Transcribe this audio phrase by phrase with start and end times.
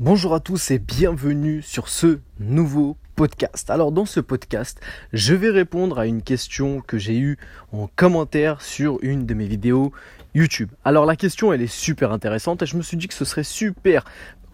[0.00, 3.70] Bonjour à tous et bienvenue sur ce nouveau podcast.
[3.70, 4.80] Alors dans ce podcast,
[5.12, 7.38] je vais répondre à une question que j'ai eue
[7.70, 9.92] en commentaire sur une de mes vidéos
[10.34, 10.72] YouTube.
[10.84, 13.44] Alors la question elle est super intéressante et je me suis dit que ce serait
[13.44, 14.04] super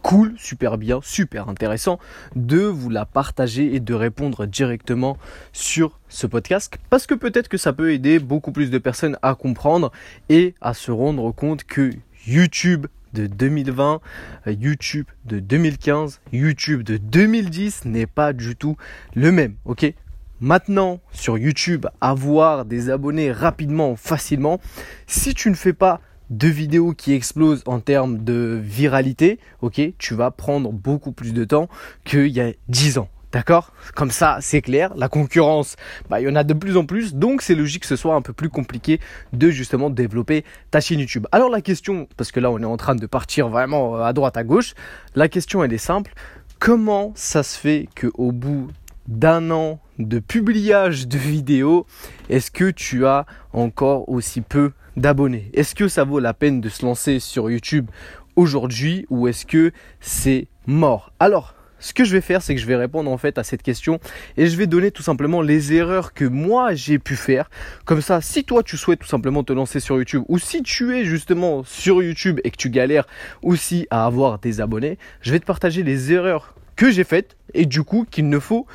[0.03, 1.98] cool, super bien, super intéressant
[2.36, 5.16] de vous la partager et de répondre directement
[5.54, 9.34] sur ce podcast parce que peut-être que ça peut aider beaucoup plus de personnes à
[9.34, 9.91] comprendre
[10.29, 11.93] et à se rendre compte que
[12.27, 14.00] YouTube de 2020,
[14.46, 18.76] euh, YouTube de 2015, YouTube de 2010 n'est pas du tout
[19.14, 19.93] le même, ok?
[20.40, 24.58] Maintenant, sur YouTube, avoir des abonnés rapidement, facilement,
[25.07, 30.14] si tu ne fais pas de vidéos qui explosent en termes de viralité, ok, tu
[30.14, 31.68] vas prendre beaucoup plus de temps
[32.05, 33.08] qu'il y a 10 ans.
[33.33, 33.72] D'accord?
[33.94, 34.92] Comme ça, c'est clair.
[34.97, 35.77] La concurrence,
[36.08, 37.14] bah, il y en a de plus en plus.
[37.14, 39.00] Donc, c'est logique que ce soit un peu plus compliqué
[39.33, 41.27] de justement développer ta chaîne YouTube.
[41.30, 44.12] Alors, la question, parce que là, on est en train de partir vraiment euh, à
[44.12, 44.74] droite, à gauche.
[45.14, 46.12] La question, elle est simple.
[46.58, 48.69] Comment ça se fait qu'au bout
[49.06, 51.86] d'un an de publiage de vidéos,
[52.28, 55.50] est-ce que tu as encore aussi peu d'abonnés?
[55.55, 57.90] Est-ce que ça vaut la peine de se lancer sur YouTube
[58.36, 61.12] aujourd'hui ou est-ce que c'est mort?
[61.18, 63.62] Alors, ce que je vais faire, c'est que je vais répondre en fait à cette
[63.62, 63.98] question
[64.36, 67.50] et je vais donner tout simplement les erreurs que moi j'ai pu faire.
[67.84, 70.97] Comme ça, si toi tu souhaites tout simplement te lancer sur YouTube ou si tu
[70.97, 73.06] es justement sur YouTube et que tu galères
[73.42, 77.67] aussi à avoir des abonnés, je vais te partager les erreurs que j'ai faites et
[77.67, 78.67] du coup qu'il ne faut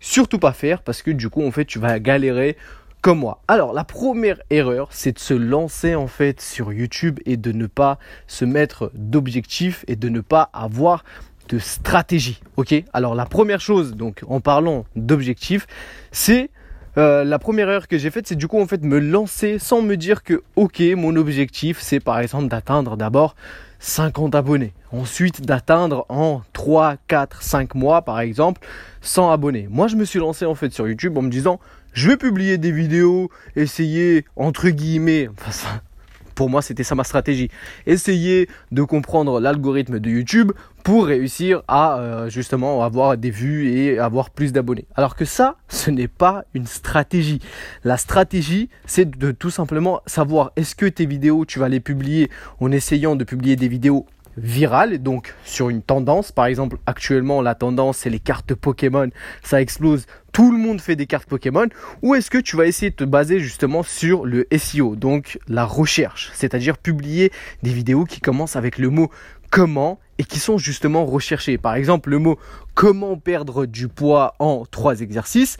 [0.00, 2.56] surtout pas faire parce que du coup en fait tu vas galérer
[3.02, 3.42] comme moi.
[3.48, 7.66] Alors la première erreur, c'est de se lancer en fait sur YouTube et de ne
[7.66, 11.04] pas se mettre d'objectifs et de ne pas avoir
[11.48, 12.40] de stratégie.
[12.56, 12.74] Ok?
[12.92, 15.66] Alors la première chose, donc en parlant d'objectifs,
[16.10, 16.50] c'est
[16.98, 19.80] euh, la première erreur que j'ai faite, c'est du coup en fait me lancer sans
[19.80, 23.34] me dire que ok, mon objectif c'est par exemple d'atteindre d'abord
[23.78, 24.74] 50 abonnés.
[24.92, 28.60] Ensuite d'atteindre en 3, 4, 5 mois par exemple
[29.00, 29.68] 100 abonnés.
[29.70, 31.60] Moi je me suis lancé en fait sur YouTube en me disant
[31.94, 35.28] je vais publier des vidéos, essayer entre guillemets,
[36.34, 37.48] pour moi, c'était ça ma stratégie.
[37.86, 43.98] Essayer de comprendre l'algorithme de YouTube pour réussir à euh, justement avoir des vues et
[43.98, 44.86] avoir plus d'abonnés.
[44.94, 47.40] Alors que ça, ce n'est pas une stratégie.
[47.84, 52.30] La stratégie, c'est de tout simplement savoir est-ce que tes vidéos, tu vas les publier
[52.60, 54.06] en essayant de publier des vidéos
[54.36, 56.32] virales, donc sur une tendance.
[56.32, 59.08] Par exemple, actuellement, la tendance, c'est les cartes Pokémon.
[59.42, 60.06] Ça explose.
[60.32, 61.66] Tout le monde fait des cartes Pokémon.
[62.02, 65.64] Ou est-ce que tu vas essayer de te baser justement sur le SEO, donc la
[65.64, 67.30] recherche, c'est-à-dire publier
[67.62, 69.10] des vidéos qui commencent avec le mot
[69.50, 71.58] comment et qui sont justement recherchés.
[71.58, 72.38] Par exemple, le mot
[72.74, 75.58] comment perdre du poids en trois exercices.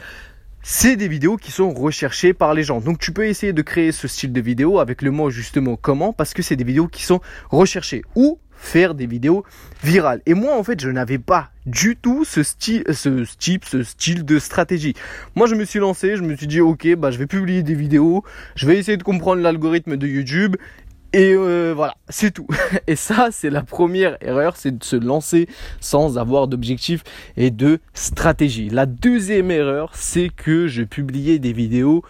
[0.63, 2.81] C'est des vidéos qui sont recherchées par les gens.
[2.81, 6.13] Donc tu peux essayer de créer ce style de vidéo avec le mot justement comment
[6.13, 8.03] parce que c'est des vidéos qui sont recherchées.
[8.15, 9.45] Ou faire des vidéos
[9.83, 10.23] virales.
[10.25, 14.25] Et moi, en fait, je n'avais pas du tout ce style, ce type, ce style
[14.25, 14.95] de stratégie.
[15.35, 17.75] Moi, je me suis lancé, je me suis dit, ok, bah, je vais publier des
[17.75, 18.23] vidéos,
[18.55, 20.57] je vais essayer de comprendre l'algorithme de YouTube.
[21.13, 22.47] Et euh, voilà, c'est tout.
[22.87, 25.49] Et ça, c'est la première erreur, c'est de se lancer
[25.81, 27.03] sans avoir d'objectif
[27.37, 28.71] et de stratégie.
[28.71, 32.03] La deuxième erreur, c'est que je publiais des vidéos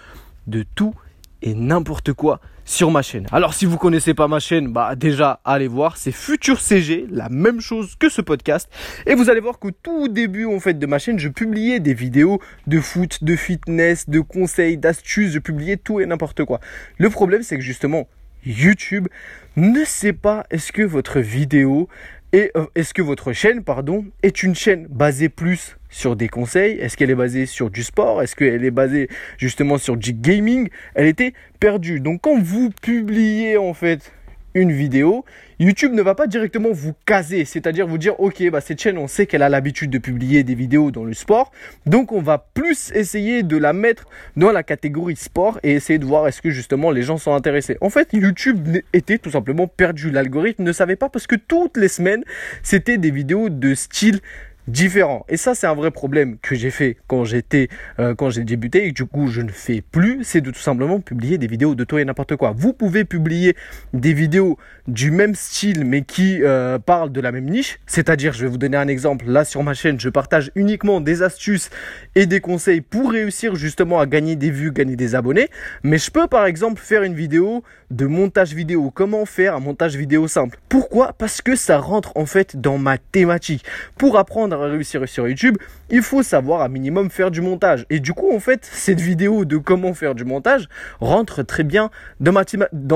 [0.46, 0.94] de tout
[1.40, 3.26] et n'importe quoi sur ma chaîne.
[3.32, 7.28] Alors si vous connaissez pas ma chaîne, bah déjà allez voir, c'est Futur CG, la
[7.28, 8.68] même chose que ce podcast.
[9.06, 11.94] Et vous allez voir qu'au tout début en fait de ma chaîne, je publiais des
[11.94, 16.60] vidéos de foot, de fitness, de conseils, d'astuces, je publiais tout et n'importe quoi.
[16.98, 18.08] Le problème c'est que justement
[18.44, 19.08] YouTube
[19.56, 21.88] ne sait pas est-ce que votre vidéo
[22.32, 26.78] et euh, est-ce que votre chaîne, pardon, est une chaîne basée plus sur des conseils?
[26.80, 28.20] Est-ce qu'elle est basée sur du sport?
[28.22, 29.08] Est-ce qu'elle est basée
[29.38, 30.68] justement sur du gaming?
[30.96, 32.00] Elle était perdue.
[32.00, 34.12] Donc quand vous publiez en fait
[34.54, 35.24] une vidéo,
[35.58, 39.06] YouTube ne va pas directement vous caser, c'est-à-dire vous dire ok bah cette chaîne on
[39.06, 41.52] sait qu'elle a l'habitude de publier des vidéos dans le sport,
[41.86, 44.04] donc on va plus essayer de la mettre
[44.36, 47.78] dans la catégorie sport et essayer de voir est-ce que justement les gens sont intéressés.
[47.80, 51.88] En fait YouTube était tout simplement perdu, l'algorithme ne savait pas parce que toutes les
[51.88, 52.24] semaines
[52.62, 54.20] c'était des vidéos de style
[54.68, 55.24] différent.
[55.28, 57.68] Et ça, c'est un vrai problème que j'ai fait quand j'étais,
[57.98, 61.00] euh, quand j'ai débuté et du coup je ne fais plus, c'est de tout simplement
[61.00, 62.54] publier des vidéos de tout et n'importe quoi.
[62.56, 63.56] Vous pouvez publier
[63.92, 67.78] des vidéos du même style mais qui euh, parlent de la même niche.
[67.86, 69.26] C'est-à-dire, je vais vous donner un exemple.
[69.26, 71.70] Là sur ma chaîne, je partage uniquement des astuces
[72.14, 75.48] et des conseils pour réussir justement à gagner des vues, gagner des abonnés.
[75.82, 78.90] Mais je peux par exemple faire une vidéo de montage vidéo.
[78.90, 80.58] Comment faire un montage vidéo simple?
[80.68, 81.12] Pourquoi?
[81.12, 83.64] Parce que ça rentre en fait dans ma thématique.
[83.98, 85.56] Pour apprendre réussir sur YouTube,
[85.90, 87.86] il faut savoir à minimum faire du montage.
[87.90, 90.68] Et du coup, en fait, cette vidéo de comment faire du montage
[91.00, 91.90] rentre très bien
[92.20, 92.32] dans,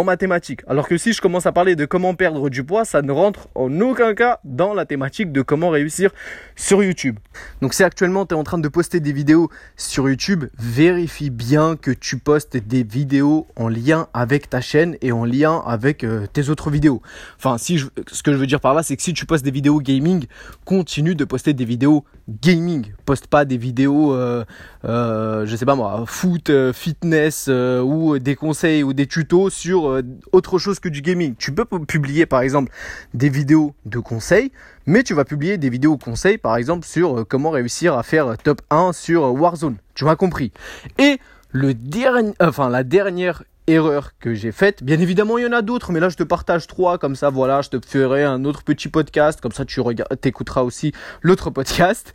[0.05, 0.62] ma thématique.
[0.69, 3.49] Alors que si je commence à parler de comment perdre du poids, ça ne rentre
[3.55, 6.11] en aucun cas dans la thématique de comment réussir
[6.55, 7.19] sur YouTube.
[7.61, 11.76] Donc si actuellement tu es en train de poster des vidéos sur YouTube, vérifie bien
[11.76, 16.26] que tu postes des vidéos en lien avec ta chaîne et en lien avec euh,
[16.32, 17.03] tes autres vidéos.
[17.38, 19.50] Enfin, si ce que je veux dire par là, c'est que si tu postes des
[19.50, 20.26] vidéos gaming,
[20.64, 22.93] continue de poster des vidéos gaming.
[23.04, 24.44] Poste pas des vidéos, euh,
[24.84, 30.00] euh, je sais pas moi, foot, fitness ou des conseils ou des tutos sur
[30.32, 31.34] autre chose que du gaming.
[31.37, 32.72] Tu peux publier par exemple
[33.14, 34.52] des vidéos de conseils,
[34.87, 38.62] mais tu vas publier des vidéos conseils par exemple sur comment réussir à faire top
[38.70, 39.76] 1 sur Warzone.
[39.94, 40.52] Tu m'as compris.
[40.98, 41.19] Et
[41.50, 44.83] le dernier, enfin la dernière erreur que j'ai faite.
[44.83, 47.31] Bien évidemment, il y en a d'autres, mais là, je te partage trois, comme ça,
[47.31, 49.81] voilà, je te ferai un autre petit podcast, comme ça, tu
[50.25, 50.93] écouteras aussi
[51.23, 52.13] l'autre podcast.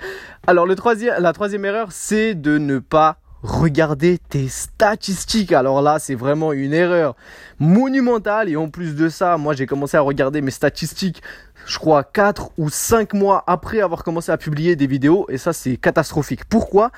[0.47, 5.51] Alors, le troisième, la troisième erreur, c'est de ne pas regarder tes statistiques.
[5.51, 7.15] Alors là, c'est vraiment une erreur
[7.59, 8.49] monumentale.
[8.49, 11.21] Et en plus de ça, moi, j'ai commencé à regarder mes statistiques,
[11.65, 15.25] je crois, 4 ou 5 mois après avoir commencé à publier des vidéos.
[15.29, 16.45] Et ça, c'est catastrophique.
[16.45, 16.91] Pourquoi?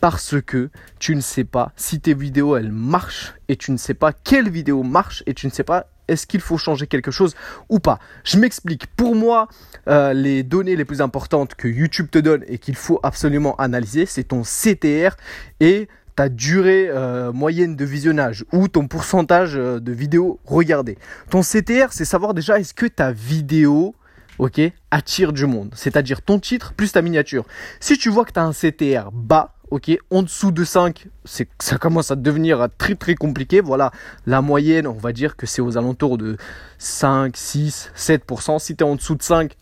[0.00, 3.94] Parce que tu ne sais pas si tes vidéos elles marchent et tu ne sais
[3.94, 7.34] pas quelle vidéo marche et tu ne sais pas est-ce qu'il faut changer quelque chose
[7.68, 7.98] ou pas.
[8.24, 8.86] Je m'explique.
[8.96, 9.48] Pour moi,
[9.88, 14.06] euh, les données les plus importantes que YouTube te donne et qu'il faut absolument analyser,
[14.06, 15.16] c'est ton CTR
[15.60, 20.98] et ta durée euh, moyenne de visionnage ou ton pourcentage euh, de vidéos regardées.
[21.30, 23.94] Ton CTR, c'est savoir déjà est-ce que ta vidéo
[24.38, 24.60] ok,
[24.90, 25.70] attire du monde.
[25.74, 27.44] C'est-à-dire ton titre plus ta miniature.
[27.80, 31.48] Si tu vois que tu as un CTR bas, ok, en dessous de 5, c'est,
[31.60, 33.60] ça commence à devenir très très compliqué.
[33.60, 33.90] Voilà,
[34.26, 36.36] la moyenne, on va dire que c'est aux alentours de
[36.78, 38.58] 5, 6, 7%.
[38.58, 39.56] Si tu es en dessous de 5,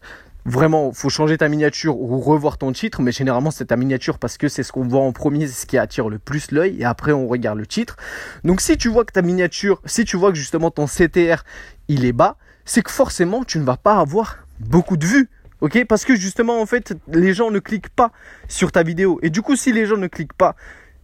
[0.47, 4.38] vraiment, faut changer ta miniature ou revoir ton titre, mais généralement c'est ta miniature parce
[4.38, 6.85] que c'est ce qu'on voit en premier, c'est ce qui attire le plus l'œil, et
[6.85, 7.97] après on regarde le titre.
[8.44, 11.43] Donc si tu vois que ta miniature, si tu vois que justement ton CTR
[11.88, 15.29] il est bas, c'est que forcément tu ne vas pas avoir beaucoup de vues.
[15.61, 18.12] Ok Parce que justement, en fait, les gens ne cliquent pas
[18.49, 19.19] sur ta vidéo.
[19.23, 20.55] Et du coup, si les gens ne cliquent pas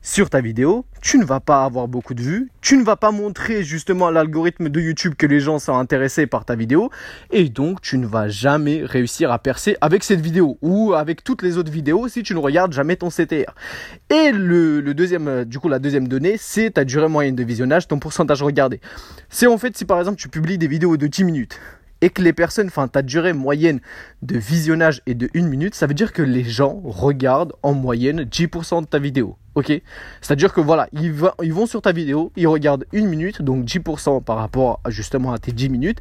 [0.03, 3.13] sur ta vidéo, tu ne vas pas avoir beaucoup de vues, tu ne vas pas
[3.13, 6.91] montrer justement à l'algorithme de YouTube que les gens sont intéressés par ta vidéo,
[7.31, 11.43] et donc tu ne vas jamais réussir à percer avec cette vidéo ou avec toutes
[11.43, 13.55] les autres vidéos si tu ne regardes jamais ton CTR.
[14.11, 17.87] Et le, le deuxième, du coup, la deuxième donnée, c'est ta durée moyenne de visionnage,
[17.87, 18.81] ton pourcentage regardé.
[19.29, 21.61] C'est en fait si par exemple tu publies des vidéos de 10 minutes
[22.03, 23.81] et que les personnes, enfin ta durée moyenne
[24.21, 28.25] de visionnage est de 1 minute, ça veut dire que les gens regardent en moyenne
[28.25, 29.39] 10% de ta vidéo.
[29.55, 29.71] Ok
[30.21, 34.37] C'est-à-dire que voilà, ils, vont sur ta vidéo, ils regardent une minute, donc 10% par
[34.39, 35.99] rapport justement à tes 10 minutes,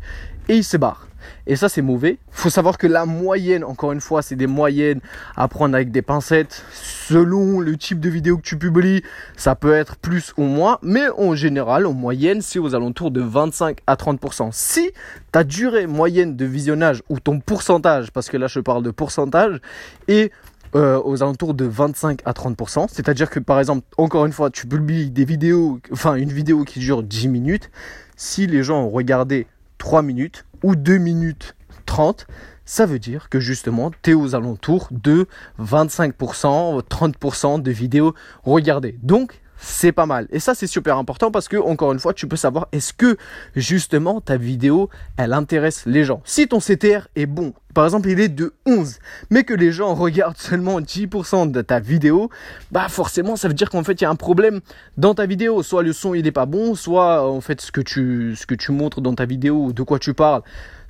[0.48, 1.08] et ils se barrent.
[1.46, 2.18] Et ça, c'est mauvais.
[2.32, 5.02] faut savoir que la moyenne, encore une fois, c'est des moyennes
[5.36, 6.64] à prendre avec des pincettes.
[6.72, 9.04] Selon le type de vidéo que tu publies,
[9.36, 10.80] ça peut être plus ou moins.
[10.82, 14.50] Mais en général, en moyenne, c'est aux alentours de 25 à 30%.
[14.52, 14.92] Si
[15.32, 19.60] ta durée moyenne de visionnage ou ton pourcentage, parce que là, je parle de pourcentage,
[20.08, 20.32] est
[20.76, 22.88] euh, aux alentours de 25 à 30%.
[22.90, 26.80] C'est-à-dire que par exemple, encore une fois, tu publies des vidéos, enfin une vidéo qui
[26.80, 27.70] dure 10 minutes.
[28.16, 29.48] Si les gens ont regardé
[29.78, 32.28] 3 minutes ou 2 minutes 30,
[32.66, 35.28] ça veut dire que justement, tu es aux alentours de
[35.60, 38.14] 25%, 30% de vidéos
[38.44, 38.98] regardées.
[39.04, 40.28] Donc, c'est pas mal.
[40.32, 43.18] Et ça, c'est super important parce que, encore une fois, tu peux savoir est-ce que
[43.56, 46.22] justement ta vidéo, elle intéresse les gens.
[46.26, 49.94] Si ton CTR est bon, par exemple, il est de 11, mais que les gens
[49.94, 52.30] regardent seulement 10% de ta vidéo,
[52.72, 54.62] bah forcément, ça veut dire qu'en fait, il y a un problème
[54.98, 55.64] dans ta vidéo.
[55.64, 58.56] Soit le son, il n'est pas bon, soit en fait, ce que tu, ce que
[58.56, 60.42] tu montres dans ta vidéo, de quoi tu parles,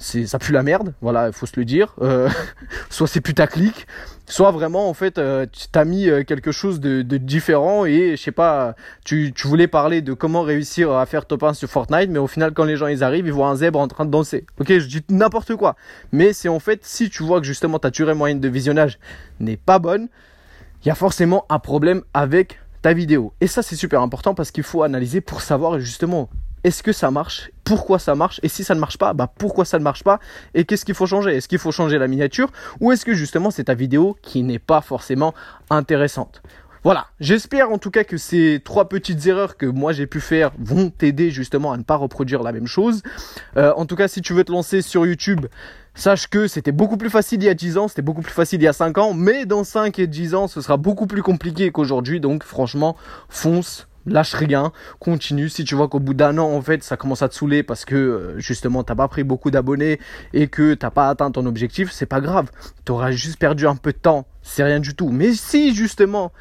[0.02, 1.94] c'est ça pue la merde, voilà, il faut se le dire.
[2.02, 2.28] Euh,
[2.90, 3.86] soit c'est putaclic,
[4.26, 8.22] soit vraiment en fait euh, tu t'as mis euh, quelque chose de, différent et je
[8.22, 12.10] sais pas, tu, tu, voulais parler de comment réussir à faire top 1 sur Fortnite,
[12.10, 14.12] mais au final quand les gens ils arrivent, ils voient un zèbre en train de
[14.12, 14.46] danser.
[14.60, 15.76] Ok, je dis n'importe quoi,
[16.12, 19.00] mais c'est en fait si tu vois que justement ta durée moyenne de visionnage
[19.40, 20.08] n'est pas bonne,
[20.84, 23.34] il y a forcément un problème avec ta vidéo.
[23.42, 26.30] Et ça c'est super important parce qu'il faut analyser pour savoir justement
[26.64, 29.66] est-ce que ça marche Pourquoi ça marche Et si ça ne marche pas, bah pourquoi
[29.66, 30.20] ça ne marche pas
[30.54, 31.36] Et qu'est-ce qu'il faut changer?
[31.36, 34.60] Est-ce qu'il faut changer la miniature Ou est-ce que justement c'est ta vidéo qui n'est
[34.60, 35.34] pas forcément
[35.72, 36.44] intéressante?
[36.84, 40.52] Voilà, j'espère en tout cas que ces trois petites erreurs que moi j'ai pu faire
[40.58, 43.04] vont t'aider justement à ne pas reproduire la même chose.
[43.56, 45.46] Euh, en tout cas, si tu veux te lancer sur YouTube,
[45.94, 48.62] sache que c'était beaucoup plus facile il y a 10 ans, c'était beaucoup plus facile
[48.62, 51.22] il y a 5 ans, mais dans 5 et 10 ans, ce sera beaucoup plus
[51.22, 52.20] compliqué qu'aujourd'hui.
[52.20, 52.98] Donc franchement,
[53.30, 55.50] fonce, lâche rien, continue.
[55.50, 57.86] Si tu vois qu'au bout d'un an, en fait, ça commence à te saouler parce
[57.86, 60.00] que euh, justement, t'as pas pris beaucoup d'abonnés
[60.34, 62.50] et que t'as pas atteint ton objectif, c'est pas grave.
[62.86, 65.10] Tu auras juste perdu un peu de temps, c'est rien du tout.
[65.10, 66.32] Mais si justement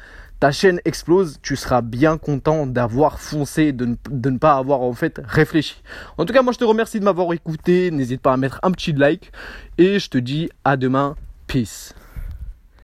[0.41, 5.21] ta chaîne explose, tu seras bien content d'avoir foncé, de ne, pas avoir en fait
[5.23, 5.83] réfléchi.
[6.17, 7.91] En tout cas, moi je te remercie de m'avoir écouté.
[7.91, 9.31] N'hésite pas à mettre un petit like
[9.77, 11.15] et je te dis à demain.
[11.45, 11.93] Peace.